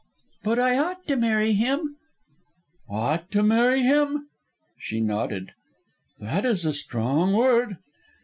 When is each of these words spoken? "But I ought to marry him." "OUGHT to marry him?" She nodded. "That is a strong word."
"But 0.43 0.57
I 0.57 0.79
ought 0.79 1.05
to 1.05 1.15
marry 1.15 1.53
him." 1.53 1.97
"OUGHT 2.89 3.29
to 3.33 3.43
marry 3.43 3.83
him?" 3.83 4.29
She 4.79 4.99
nodded. 4.99 5.51
"That 6.19 6.43
is 6.43 6.65
a 6.65 6.73
strong 6.73 7.33
word." 7.33 7.77